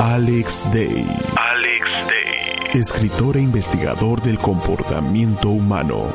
Alex 0.00 0.68
Day. 0.74 1.06
Alex 1.36 1.86
Day. 2.06 2.78
Escritor 2.78 3.38
e 3.38 3.40
investigador 3.40 4.20
del 4.20 4.36
comportamiento 4.36 5.48
humano. 5.48 6.12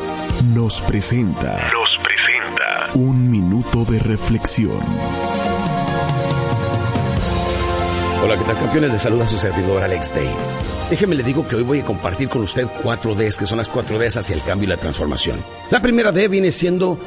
Nos 0.53 0.79
presenta. 0.81 1.71
Nos 1.73 1.97
presenta. 1.97 2.91
Un 2.93 3.31
minuto 3.31 3.83
de 3.85 3.97
reflexión. 3.97 4.79
Hola, 8.23 8.37
¿qué 8.37 8.43
tal 8.43 8.59
campeones? 8.59 8.91
Les 8.91 9.01
saluda 9.01 9.27
su 9.27 9.39
servidor 9.39 9.81
Alex 9.81 10.13
Day. 10.13 10.29
Déjeme 10.91 11.15
le 11.15 11.23
digo 11.23 11.47
que 11.47 11.55
hoy 11.55 11.63
voy 11.63 11.79
a 11.79 11.85
compartir 11.85 12.29
con 12.29 12.43
usted 12.43 12.67
cuatro 12.83 13.15
Ds, 13.15 13.37
que 13.37 13.47
son 13.47 13.57
las 13.57 13.67
cuatro 13.67 13.97
Ds 13.97 14.17
hacia 14.17 14.35
el 14.35 14.43
cambio 14.43 14.67
y 14.67 14.69
la 14.69 14.77
transformación. 14.77 15.43
La 15.71 15.81
primera 15.81 16.11
D 16.11 16.27
viene 16.27 16.51
siendo 16.51 16.99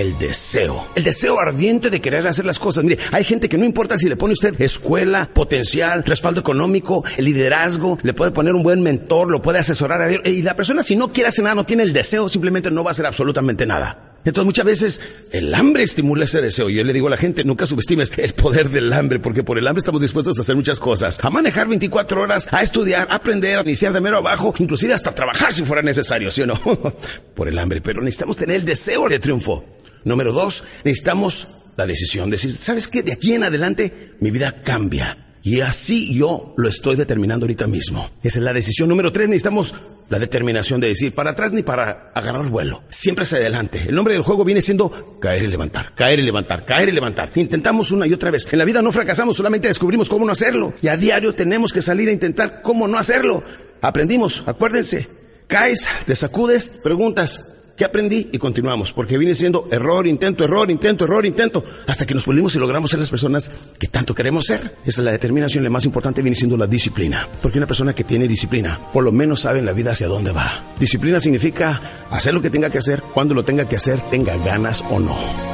el 0.00 0.18
deseo. 0.18 0.86
El 0.94 1.04
deseo 1.04 1.38
ardiente 1.40 1.90
de 1.90 2.00
querer 2.00 2.26
hacer 2.26 2.44
las 2.44 2.58
cosas. 2.58 2.84
Mire, 2.84 2.98
hay 3.12 3.24
gente 3.24 3.48
que 3.48 3.58
no 3.58 3.64
importa 3.64 3.98
si 3.98 4.08
le 4.08 4.16
pone 4.16 4.32
usted 4.32 4.60
escuela, 4.60 5.28
potencial, 5.32 6.04
respaldo 6.04 6.40
económico, 6.40 7.04
el 7.16 7.24
liderazgo, 7.24 7.98
le 8.02 8.14
puede 8.14 8.30
poner 8.30 8.54
un 8.54 8.62
buen 8.62 8.82
mentor, 8.82 9.28
lo 9.28 9.42
puede 9.42 9.58
asesorar 9.58 10.02
a 10.02 10.08
Dios. 10.08 10.22
Y 10.24 10.42
la 10.42 10.56
persona 10.56 10.82
si 10.82 10.96
no 10.96 11.12
quiere 11.12 11.28
hacer 11.28 11.44
nada, 11.44 11.54
no 11.54 11.64
tiene 11.64 11.82
el 11.82 11.92
deseo, 11.92 12.28
simplemente 12.28 12.70
no 12.70 12.84
va 12.84 12.90
a 12.90 12.92
hacer 12.92 13.06
absolutamente 13.06 13.66
nada. 13.66 14.08
Entonces 14.24 14.44
muchas 14.44 14.64
veces 14.64 15.00
el 15.30 15.54
hambre 15.54 15.82
estimula 15.84 16.24
ese 16.24 16.42
deseo. 16.42 16.68
Yo 16.68 16.84
le 16.84 16.92
digo 16.92 17.06
a 17.06 17.10
la 17.10 17.16
gente, 17.16 17.44
nunca 17.44 17.66
subestimes 17.66 18.12
el 18.18 18.34
poder 18.34 18.68
del 18.68 18.92
hambre, 18.92 19.20
porque 19.20 19.42
por 19.42 19.58
el 19.58 19.66
hambre 19.66 19.78
estamos 19.78 20.02
dispuestos 20.02 20.38
a 20.38 20.42
hacer 20.42 20.56
muchas 20.56 20.80
cosas. 20.80 21.18
A 21.22 21.30
manejar 21.30 21.68
24 21.68 22.20
horas, 22.20 22.48
a 22.50 22.62
estudiar, 22.62 23.08
a 23.10 23.14
aprender, 23.14 23.58
a 23.58 23.62
iniciar 23.62 23.92
de 23.92 24.00
mero 24.00 24.18
abajo, 24.18 24.52
inclusive 24.58 24.92
hasta 24.92 25.14
trabajar 25.14 25.52
si 25.52 25.64
fuera 25.64 25.82
necesario, 25.82 26.30
¿sí 26.30 26.42
o 26.42 26.46
no? 26.46 26.60
por 27.34 27.48
el 27.48 27.58
hambre. 27.58 27.80
Pero 27.80 28.02
necesitamos 28.02 28.36
tener 28.36 28.56
el 28.56 28.64
deseo 28.64 29.08
de 29.08 29.18
triunfo. 29.18 29.64
Número 30.08 30.32
dos, 30.32 30.64
necesitamos 30.84 31.48
la 31.76 31.86
decisión. 31.86 32.30
Decir, 32.30 32.52
¿sabes 32.52 32.88
qué? 32.88 33.02
De 33.02 33.12
aquí 33.12 33.34
en 33.34 33.44
adelante 33.44 34.14
mi 34.20 34.30
vida 34.30 34.62
cambia. 34.62 35.26
Y 35.42 35.60
así 35.60 36.12
yo 36.12 36.52
lo 36.56 36.68
estoy 36.68 36.96
determinando 36.96 37.44
ahorita 37.44 37.66
mismo. 37.66 38.10
Esa 38.22 38.38
es 38.38 38.44
la 38.44 38.52
decisión. 38.52 38.88
Número 38.88 39.12
tres, 39.12 39.28
necesitamos 39.28 39.74
la 40.08 40.18
determinación 40.18 40.80
de 40.80 40.88
decir 40.88 41.14
para 41.14 41.30
atrás 41.30 41.52
ni 41.52 41.62
para 41.62 42.10
agarrar 42.14 42.48
vuelo. 42.48 42.82
Siempre 42.88 43.22
hacia 43.22 43.38
adelante. 43.38 43.84
El 43.88 43.94
nombre 43.94 44.14
del 44.14 44.22
juego 44.22 44.44
viene 44.44 44.60
siendo 44.60 45.18
caer 45.20 45.44
y 45.44 45.46
levantar, 45.46 45.94
caer 45.94 46.18
y 46.18 46.22
levantar, 46.22 46.64
caer 46.64 46.88
y 46.88 46.92
levantar. 46.92 47.30
Intentamos 47.34 47.92
una 47.92 48.06
y 48.06 48.12
otra 48.12 48.30
vez. 48.30 48.46
En 48.50 48.58
la 48.58 48.64
vida 48.64 48.82
no 48.82 48.92
fracasamos, 48.92 49.36
solamente 49.36 49.68
descubrimos 49.68 50.08
cómo 50.08 50.26
no 50.26 50.32
hacerlo. 50.32 50.74
Y 50.82 50.88
a 50.88 50.96
diario 50.96 51.34
tenemos 51.34 51.72
que 51.72 51.82
salir 51.82 52.08
a 52.08 52.12
intentar 52.12 52.62
cómo 52.62 52.88
no 52.88 52.98
hacerlo. 52.98 53.42
Aprendimos, 53.80 54.42
acuérdense. 54.46 55.08
Caes, 55.46 55.86
te 56.04 56.16
sacudes, 56.16 56.68
preguntas, 56.82 57.40
¿Qué 57.78 57.84
aprendí? 57.84 58.28
Y 58.32 58.38
continuamos, 58.38 58.92
porque 58.92 59.16
viene 59.16 59.36
siendo 59.36 59.68
error, 59.70 60.04
intento, 60.08 60.42
error, 60.42 60.68
intento, 60.68 61.04
error, 61.04 61.24
intento, 61.24 61.64
hasta 61.86 62.04
que 62.04 62.12
nos 62.12 62.24
pulimos 62.24 62.56
y 62.56 62.58
logramos 62.58 62.90
ser 62.90 62.98
las 62.98 63.08
personas 63.08 63.52
que 63.78 63.86
tanto 63.86 64.16
queremos 64.16 64.46
ser. 64.46 64.78
Esa 64.84 65.00
es 65.00 65.04
la 65.04 65.12
determinación, 65.12 65.62
la 65.62 65.70
más 65.70 65.84
importante 65.84 66.20
viene 66.20 66.34
siendo 66.34 66.56
la 66.56 66.66
disciplina. 66.66 67.28
Porque 67.40 67.58
una 67.58 67.68
persona 67.68 67.94
que 67.94 68.02
tiene 68.02 68.26
disciplina, 68.26 68.80
por 68.92 69.04
lo 69.04 69.12
menos 69.12 69.42
sabe 69.42 69.60
en 69.60 69.64
la 69.64 69.72
vida 69.72 69.92
hacia 69.92 70.08
dónde 70.08 70.32
va. 70.32 70.74
Disciplina 70.80 71.20
significa 71.20 72.08
hacer 72.10 72.34
lo 72.34 72.42
que 72.42 72.50
tenga 72.50 72.68
que 72.68 72.78
hacer, 72.78 73.00
cuando 73.14 73.32
lo 73.32 73.44
tenga 73.44 73.68
que 73.68 73.76
hacer, 73.76 74.00
tenga 74.10 74.36
ganas 74.38 74.84
o 74.90 74.98
no. 74.98 75.47